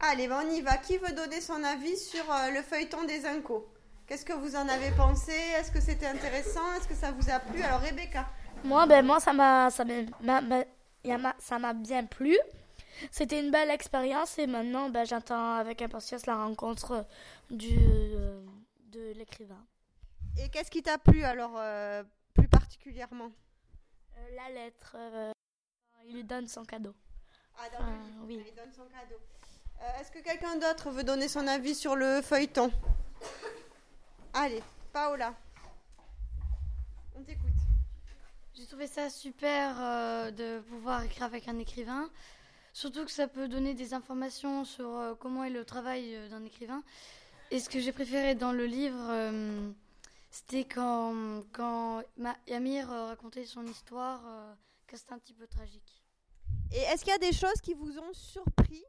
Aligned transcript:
Allez, 0.00 0.28
on 0.30 0.50
y 0.50 0.60
va. 0.60 0.76
Qui 0.78 0.98
veut 0.98 1.12
donner 1.12 1.40
son 1.40 1.62
avis 1.64 1.96
sur 1.96 2.30
euh, 2.30 2.50
le 2.50 2.62
feuilleton 2.62 3.04
des 3.04 3.24
Incos? 3.26 3.66
Qu'est-ce 4.06 4.24
que 4.24 4.32
vous 4.34 4.54
en 4.54 4.68
avez 4.68 4.90
pensé? 4.92 5.32
Est-ce 5.32 5.72
que 5.72 5.80
c'était 5.80 6.06
intéressant? 6.06 6.72
Est-ce 6.74 6.86
que 6.86 6.94
ça 6.94 7.10
vous 7.12 7.28
a 7.30 7.40
plu? 7.40 7.62
Alors, 7.62 7.80
Rebecca. 7.80 8.26
Moi, 8.64 8.86
ben, 8.86 9.04
moi 9.04 9.20
ça 9.20 9.32
m'a 9.32 9.70
ça 9.70 9.84
m'a- 9.84 11.72
bien 11.74 12.04
plu. 12.04 12.36
C'était 13.10 13.40
une 13.40 13.50
belle 13.50 13.70
expérience 13.70 14.38
et 14.38 14.46
maintenant 14.46 14.88
ben, 14.88 15.04
j'attends 15.04 15.54
avec 15.56 15.82
impatience 15.82 16.24
la 16.26 16.36
rencontre 16.36 17.04
du, 17.50 17.76
euh, 17.78 18.42
de 18.92 19.12
l'écrivain. 19.14 19.64
Et 20.38 20.48
qu'est-ce 20.50 20.70
qui 20.70 20.82
t'a 20.82 20.98
plu 20.98 21.22
alors 21.24 21.54
euh, 21.58 22.02
plus 22.34 22.48
particulièrement? 22.48 23.30
Euh, 24.16 24.36
la 24.36 24.54
lettre, 24.54 24.96
il 26.06 26.14
lui 26.14 26.24
donne 26.24 26.46
son 26.48 26.64
cadeau. 26.64 26.94
Ah, 27.58 27.68
dans 27.78 27.84
le 27.86 27.92
Ah, 27.92 28.06
livre, 28.06 28.24
oui. 28.26 28.44
il 28.48 28.54
donne 28.54 28.72
son 28.72 28.84
cadeau. 28.84 29.16
Euh, 29.82 30.00
Est-ce 30.00 30.10
que 30.10 30.18
quelqu'un 30.20 30.56
d'autre 30.56 30.90
veut 30.90 31.04
donner 31.04 31.28
son 31.28 31.46
avis 31.46 31.74
sur 31.74 31.96
le 31.96 32.22
feuilleton? 32.22 32.70
Allez, 34.32 34.62
Paola. 34.92 35.34
On 37.14 37.22
t'écoute. 37.22 37.42
J'ai 38.54 38.66
trouvé 38.66 38.86
ça 38.86 39.10
super 39.10 39.76
euh, 39.80 40.30
de 40.30 40.60
pouvoir 40.60 41.02
écrire 41.02 41.24
avec 41.24 41.48
un 41.48 41.58
écrivain. 41.58 42.10
Surtout 42.72 43.04
que 43.04 43.10
ça 43.10 43.26
peut 43.28 43.48
donner 43.48 43.74
des 43.74 43.94
informations 43.94 44.64
sur 44.64 44.88
euh, 44.96 45.14
comment 45.14 45.44
est 45.44 45.50
le 45.50 45.64
travail 45.64 46.28
d'un 46.30 46.44
écrivain. 46.44 46.82
Et 47.50 47.60
ce 47.60 47.68
que 47.68 47.80
j'ai 47.80 47.92
préféré 47.92 48.34
dans 48.34 48.52
le 48.52 48.66
livre, 48.66 49.08
c'était 50.30 50.64
quand, 50.64 51.42
quand 51.52 52.02
Ma- 52.16 52.36
Amir 52.50 52.90
euh, 52.90 53.06
racontait 53.06 53.44
son 53.44 53.64
histoire, 53.64 54.20
que 54.86 54.96
c'était 54.96 55.12
un 55.12 55.18
petit 55.18 55.32
peu 55.34 55.46
tragique. 55.46 56.02
Et 56.72 56.78
est-ce 56.78 57.04
qu'il 57.04 57.12
y 57.12 57.16
a 57.16 57.18
des 57.18 57.32
choses 57.32 57.60
qui 57.62 57.74
vous 57.74 57.98
ont 57.98 58.12
surpris? 58.12 58.84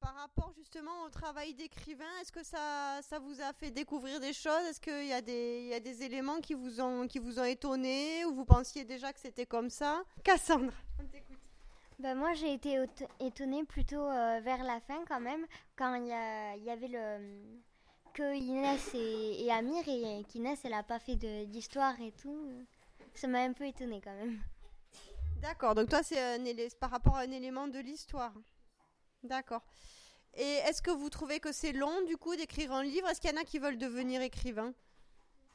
Par 0.00 0.14
rapport 0.14 0.52
justement 0.56 1.02
au 1.04 1.10
travail 1.10 1.54
d'écrivain 1.54 2.04
Est-ce 2.20 2.32
que 2.32 2.42
ça, 2.42 3.00
ça 3.02 3.18
vous 3.18 3.40
a 3.40 3.52
fait 3.52 3.70
découvrir 3.70 4.18
des 4.20 4.32
choses? 4.32 4.62
Est-ce 4.68 4.80
qu'il 4.80 5.06
y, 5.06 5.12
a 5.12 5.20
des- 5.20 5.60
il 5.62 5.68
y 5.68 5.74
a 5.74 5.80
des 5.80 6.02
éléments 6.02 6.40
qui 6.40 6.54
vous 6.54 6.80
ont, 6.80 7.06
qui 7.06 7.18
vous 7.18 7.38
ont 7.38 7.44
étonné 7.44 8.24
ou 8.24 8.34
vous 8.34 8.44
pensiez 8.44 8.84
déjà 8.84 9.12
que 9.12 9.20
c'était 9.20 9.46
comme 9.46 9.70
ça? 9.70 10.02
Cassandre, 10.24 10.72
on 10.98 11.06
t'écoute. 11.06 11.36
Bah, 11.98 12.14
moi, 12.14 12.32
j'ai 12.32 12.54
été 12.54 12.82
étonnée 13.20 13.64
plutôt 13.64 14.00
euh, 14.00 14.40
vers 14.42 14.64
la 14.64 14.80
fin 14.80 15.04
quand 15.06 15.20
même, 15.20 15.46
quand 15.76 15.94
il 15.96 16.06
y, 16.06 16.12
a- 16.12 16.56
y 16.56 16.70
avait 16.70 16.88
le 16.88 17.58
que 18.14 18.34
Inès 18.34 18.90
et, 18.94 19.44
et 19.44 19.52
Amir 19.52 19.84
et 19.86 20.24
qu'Inès 20.28 20.58
elle 20.64 20.72
a 20.74 20.82
pas 20.82 20.98
fait 20.98 21.14
d'histoire 21.46 22.00
et 22.00 22.10
tout. 22.12 22.50
Ça 23.14 23.28
m'a 23.28 23.40
un 23.42 23.52
peu 23.52 23.64
étonnée 23.64 24.00
quand 24.02 24.14
même. 24.14 24.40
D'accord, 25.40 25.74
donc 25.76 25.88
toi 25.90 26.02
c'est 26.02 26.78
par 26.80 26.90
rapport 26.90 27.16
à 27.16 27.20
un 27.20 27.30
élément 27.30 27.68
de 27.68 27.78
l'histoire. 27.78 28.32
D'accord. 29.22 29.62
Et 30.34 30.54
est-ce 30.66 30.80
que 30.82 30.90
vous 30.90 31.10
trouvez 31.10 31.40
que 31.40 31.52
c'est 31.52 31.72
long 31.72 32.02
du 32.06 32.16
coup 32.16 32.36
d'écrire 32.36 32.72
un 32.72 32.82
livre? 32.82 33.08
Est-ce 33.08 33.20
qu'il 33.20 33.30
y 33.30 33.34
en 33.34 33.40
a 33.40 33.44
qui 33.44 33.58
veulent 33.58 33.78
devenir 33.78 34.22
écrivain 34.22 34.72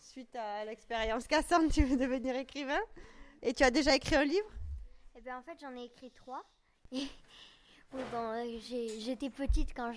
Suite 0.00 0.34
à 0.36 0.64
l'expérience 0.64 1.26
Cassandre, 1.26 1.72
tu 1.72 1.84
veux 1.84 1.96
devenir 1.96 2.36
écrivain? 2.36 2.80
Et 3.42 3.54
tu 3.54 3.62
as 3.62 3.70
déjà 3.70 3.94
écrit 3.94 4.16
un 4.16 4.24
livre? 4.24 4.50
Et 5.16 5.20
ben 5.20 5.38
en 5.38 5.42
fait, 5.42 5.58
j'en 5.60 5.74
ai 5.76 5.84
écrit 5.84 6.10
trois. 6.10 6.44
Bon, 8.10 8.32
euh, 8.32 8.58
j'étais 8.98 9.30
petite 9.30 9.72
quand 9.72 9.92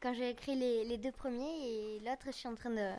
quand 0.00 0.14
j'ai 0.14 0.30
écrit 0.30 0.54
les, 0.54 0.84
les 0.84 0.96
deux 0.96 1.12
premiers 1.12 1.68
et 1.68 2.00
l'autre, 2.00 2.22
je 2.24 2.30
suis 2.30 2.48
en 2.48 2.54
train 2.54 2.70
de 2.70 2.90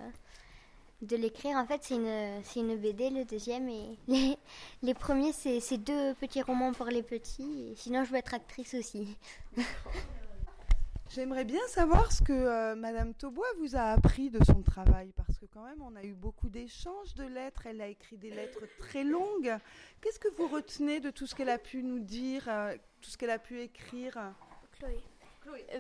de 1.05 1.15
l'écrire. 1.15 1.57
En 1.57 1.65
fait, 1.65 1.81
c'est 1.83 1.95
une 1.95 2.41
c'est 2.43 2.59
une 2.59 2.75
BD 2.77 3.09
le 3.09 3.25
deuxième 3.25 3.67
et 3.69 3.97
les 4.07 4.37
les 4.81 4.93
premiers 4.93 5.33
c'est 5.33 5.59
c'est 5.59 5.77
deux 5.77 6.13
petits 6.15 6.41
romans 6.41 6.73
pour 6.73 6.87
les 6.87 7.03
petits. 7.03 7.71
Et 7.71 7.75
sinon, 7.75 8.03
je 8.03 8.11
veux 8.11 8.17
être 8.17 8.33
actrice 8.33 8.73
aussi. 8.73 9.17
J'aimerais 11.13 11.45
bien 11.45 11.61
savoir 11.67 12.11
ce 12.11 12.23
que 12.23 12.33
euh, 12.33 12.73
Madame 12.73 13.13
Taubois 13.13 13.45
vous 13.59 13.75
a 13.75 13.91
appris 13.91 14.31
de 14.31 14.43
son 14.43 14.63
travail, 14.63 15.11
parce 15.15 15.37
que 15.37 15.45
quand 15.45 15.63
même, 15.63 15.79
on 15.83 15.95
a 15.95 16.03
eu 16.03 16.13
beaucoup 16.13 16.49
d'échanges 16.49 17.13
de 17.13 17.25
lettres. 17.25 17.67
Elle 17.67 17.81
a 17.81 17.87
écrit 17.87 18.17
des 18.17 18.31
lettres 18.31 18.63
très 18.79 19.03
longues. 19.03 19.55
Qu'est-ce 20.01 20.19
que 20.19 20.29
vous 20.29 20.47
retenez 20.47 20.99
de 21.01 21.11
tout 21.11 21.27
ce 21.27 21.35
qu'elle 21.35 21.51
a 21.51 21.59
pu 21.59 21.83
nous 21.83 21.99
dire, 21.99 22.45
euh, 22.47 22.75
tout 22.99 23.11
ce 23.11 23.17
qu'elle 23.19 23.29
a 23.29 23.37
pu 23.37 23.61
écrire? 23.61 24.17
Chloé. 24.79 25.03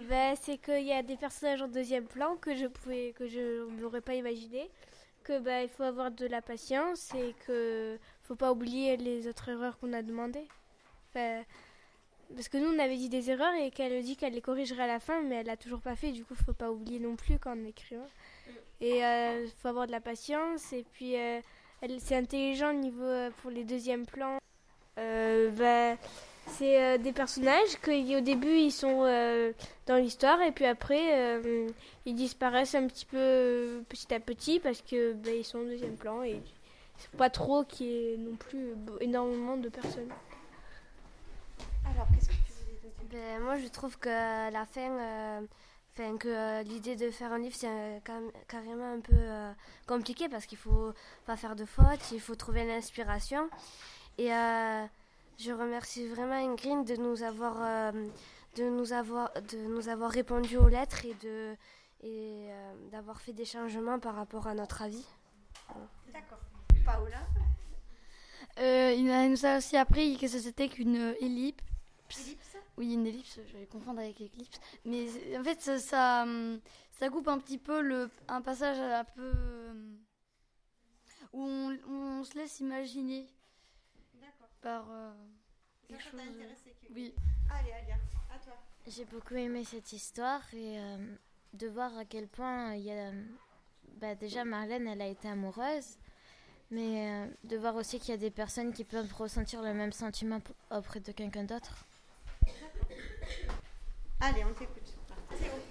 Ben, 0.07 0.35
c'est 0.39 0.59
qu'il 0.59 0.85
y 0.85 0.91
a 0.91 1.01
des 1.01 1.17
personnages 1.17 1.61
en 1.61 1.67
deuxième 1.67 2.05
plan 2.05 2.35
que 2.35 2.55
je 2.55 2.67
pouvais 2.67 3.13
que 3.13 3.27
je 3.27 3.67
n'aurais 3.79 4.01
pas 4.01 4.13
imaginé 4.13 4.69
que 5.23 5.39
ben, 5.39 5.63
il 5.63 5.69
faut 5.69 5.83
avoir 5.83 6.11
de 6.11 6.25
la 6.27 6.41
patience 6.41 7.13
et 7.15 7.35
que 7.45 7.97
faut 8.23 8.35
pas 8.35 8.51
oublier 8.51 8.97
les 8.97 9.27
autres 9.27 9.49
erreurs 9.49 9.77
qu'on 9.79 9.93
a 9.93 10.01
demandées. 10.01 10.47
Parce 11.13 12.49
que 12.49 12.57
nous 12.57 12.73
on 12.73 12.79
avait 12.79 12.97
dit 12.97 13.09
des 13.09 13.29
erreurs 13.29 13.53
et 13.55 13.69
qu'elle 13.71 14.01
dit 14.03 14.15
qu'elle 14.15 14.33
les 14.33 14.41
corrigerait 14.41 14.83
à 14.83 14.87
la 14.87 14.99
fin 14.99 15.21
mais 15.21 15.35
elle 15.35 15.45
l'a 15.45 15.57
toujours 15.57 15.81
pas 15.81 15.95
fait 15.95 16.11
du 16.11 16.25
coup 16.25 16.33
faut 16.33 16.53
pas 16.53 16.71
oublier 16.71 16.99
non 16.99 17.15
plus 17.15 17.37
quand 17.37 17.55
on 17.55 17.65
écrit. 17.65 17.97
Et 18.81 18.99
il 18.99 19.51
faut 19.61 19.67
avoir 19.67 19.87
de 19.87 19.91
la 19.91 20.01
patience 20.01 20.73
et 20.73 20.83
puis 20.93 21.15
euh, 21.15 21.39
elle 21.83 21.99
c'est 21.99 22.15
intelligent 22.15 22.69
au 22.69 22.79
niveau 22.79 23.03
euh, 23.03 23.29
pour 23.41 23.51
les 23.51 23.65
deuxièmes 23.65 24.05
plans. 24.05 24.37
Euh, 24.97 25.49
ben, 25.51 25.97
c'est 26.47 26.81
euh, 26.81 26.97
des 26.97 27.13
personnages 27.13 27.79
qui 27.83 28.15
au 28.15 28.21
début 28.21 28.57
ils 28.57 28.71
sont 28.71 29.03
euh, 29.03 29.53
dans 29.85 29.95
l'histoire 29.95 30.41
et 30.41 30.51
puis 30.51 30.65
après 30.65 31.13
euh, 31.13 31.67
ils 32.05 32.15
disparaissent 32.15 32.75
un 32.75 32.87
petit 32.87 33.05
peu 33.05 33.83
petit 33.89 34.13
à 34.13 34.19
petit 34.19 34.59
parce 34.59 34.81
que 34.81 35.13
ben, 35.13 35.35
ils 35.35 35.45
sont 35.45 35.59
au 35.59 35.65
deuxième 35.65 35.95
plan 35.95 36.21
et 36.23 36.41
c'est 36.97 37.11
pas 37.11 37.29
trop 37.29 37.63
qu'il 37.63 37.87
y 37.87 38.13
ait 38.13 38.17
non 38.17 38.35
plus 38.35 38.75
énormément 39.01 39.57
de 39.57 39.69
personnes. 39.69 40.11
Alors, 41.85 42.07
qu'est-ce 42.13 42.29
que 42.29 42.33
tu 42.33 42.53
voulais 42.53 42.79
dire 42.81 42.91
Ben, 43.11 43.41
moi, 43.41 43.57
je 43.57 43.67
trouve 43.67 43.97
que 43.97 44.09
la 44.09 44.65
fin, 44.65 44.89
euh, 44.89 45.41
enfin, 45.93 46.17
que 46.17 46.27
euh, 46.27 46.63
l'idée 46.63 46.95
de 46.95 47.11
faire 47.11 47.33
un 47.33 47.39
livre, 47.39 47.55
c'est 47.55 47.67
euh, 47.67 47.99
carrément 48.47 48.93
un 48.93 48.99
peu 48.99 49.15
euh, 49.15 49.51
compliqué 49.87 50.29
parce 50.29 50.45
qu'il 50.45 50.57
faut 50.57 50.93
pas 51.25 51.35
faire 51.35 51.55
de 51.55 51.65
fautes, 51.65 52.11
il 52.11 52.21
faut 52.21 52.35
trouver 52.35 52.65
l'inspiration. 52.65 53.49
Et 54.17 54.33
euh, 54.33 54.85
je 55.37 55.51
remercie 55.51 56.07
vraiment 56.07 56.33
Ingrid 56.35 56.85
de 56.85 56.95
nous 56.95 57.23
avoir, 57.23 57.57
euh, 57.61 57.91
de 58.55 58.63
nous 58.69 58.93
avoir, 58.93 59.31
de 59.33 59.57
nous 59.67 59.89
avoir 59.89 60.11
répondu 60.11 60.57
aux 60.57 60.67
lettres 60.69 61.05
et 61.05 61.13
de 61.15 61.55
et 62.05 62.51
euh, 62.51 62.73
d'avoir 62.91 63.21
fait 63.21 63.31
des 63.31 63.45
changements 63.45 63.97
par 63.97 64.15
rapport 64.15 64.47
à 64.47 64.53
notre 64.53 64.81
avis. 64.81 65.05
D'accord. 66.11 66.39
Paola 66.85 67.21
Euh, 68.59 68.93
il 68.93 69.05
nous 69.05 69.45
a 69.45 69.57
aussi 69.57 69.77
appris 69.77 70.17
que 70.17 70.27
c'était 70.27 70.67
qu'une 70.67 71.15
ellipse. 71.21 71.63
Ellipse 72.19 72.57
Oui, 72.77 72.93
une 72.93 73.07
ellipse, 73.07 73.39
je 73.47 73.57
vais 73.57 73.65
confondre 73.65 74.01
avec 74.01 74.19
éclipse. 74.19 74.59
Mais 74.85 75.07
en 75.39 75.43
fait, 75.43 75.61
ça, 75.61 75.79
ça, 75.79 76.25
ça 76.91 77.09
coupe 77.09 77.29
un 77.29 77.39
petit 77.39 77.57
peu 77.57 77.81
le, 77.81 78.11
un 78.27 78.41
passage 78.41 78.77
un 78.79 79.05
peu. 79.05 79.31
hum, 79.71 79.97
où 81.31 81.41
on, 81.41 81.77
on 81.89 82.23
se 82.23 82.37
laisse 82.37 82.59
imaginer. 82.59 83.27
Par 84.63 84.85
euh, 84.91 85.11
quelque 85.87 86.01
chose. 86.01 86.11
t'a 86.15 86.23
intéressé 86.23 86.75
que- 86.81 86.93
Oui. 86.93 87.13
Allez, 87.51 87.71
Alia, 87.73 87.95
à 88.33 88.39
toi. 88.39 88.53
J'ai 88.87 89.05
beaucoup 89.05 89.35
aimé 89.35 89.63
cette 89.63 89.93
histoire 89.93 90.41
et 90.53 90.79
euh, 90.79 90.97
de 91.53 91.67
voir 91.67 91.95
à 91.97 92.05
quel 92.05 92.27
point 92.27 92.73
il 92.75 92.83
y 92.85 92.91
a. 92.91 93.11
bah, 94.01 94.15
déjà, 94.15 94.43
Marlène, 94.45 94.87
elle 94.87 95.01
a 95.01 95.07
été 95.07 95.27
amoureuse, 95.27 95.97
mais 96.71 97.09
euh, 97.09 97.27
de 97.43 97.57
voir 97.57 97.75
aussi 97.75 97.99
qu'il 97.99 98.09
y 98.09 98.13
a 98.13 98.17
des 98.17 98.31
personnes 98.31 98.73
qui 98.73 98.83
peuvent 98.83 99.13
ressentir 99.13 99.61
le 99.61 99.73
même 99.73 99.91
sentiment 99.91 100.39
auprès 100.71 100.99
de 101.01 101.11
quelqu'un 101.11 101.43
d'autre. 101.43 101.85
Allez, 104.19 104.43
on 104.45 104.53
t'écoute. 104.53 104.79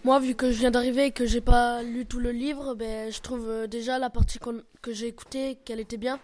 Moi, 0.04 0.18
vu 0.18 0.34
que 0.34 0.50
je 0.50 0.58
viens 0.58 0.70
d'arriver 0.72 1.06
et 1.06 1.12
que 1.12 1.24
j'ai 1.26 1.40
pas 1.40 1.82
lu 1.82 2.04
tout 2.06 2.18
le 2.18 2.32
livre, 2.32 2.74
ben, 2.74 3.10
je 3.12 3.20
trouve 3.20 3.48
euh, 3.48 3.66
déjà 3.66 3.98
la 3.98 4.10
partie 4.10 4.38
que 4.82 4.92
j'ai 4.92 5.06
écoutée 5.06 5.56
qu'elle 5.64 5.80
était 5.80 5.96
bien. 5.96 6.18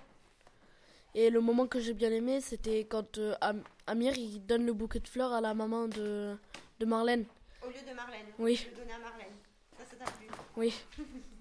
Et 1.20 1.30
le 1.30 1.40
moment 1.40 1.66
que 1.66 1.80
j'ai 1.80 1.94
bien 1.94 2.12
aimé, 2.12 2.40
c'était 2.40 2.84
quand 2.84 3.18
euh, 3.18 3.34
Am- 3.40 3.64
Amir 3.88 4.16
il 4.16 4.46
donne 4.46 4.64
le 4.64 4.72
bouquet 4.72 5.00
de 5.00 5.08
fleurs 5.08 5.32
à 5.32 5.40
la 5.40 5.52
maman 5.52 5.88
de, 5.88 6.36
de 6.78 6.86
Marlène. 6.86 7.24
Au 7.60 7.66
lieu 7.66 7.82
de 7.90 7.92
Marlène. 7.92 8.26
Oui. 8.38 8.64
Le 8.70 8.76
donner 8.76 8.92
à 8.92 8.98
Marlène. 9.00 9.34
Ça, 9.76 9.84
ça 9.90 9.96
t'a 9.96 10.10
plu 10.12 10.28
Oui. 10.56 10.72